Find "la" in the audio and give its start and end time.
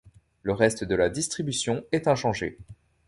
0.95-1.09